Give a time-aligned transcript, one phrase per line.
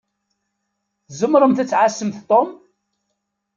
[1.07, 2.49] Tzemṛemt ad tɛassemt Tom?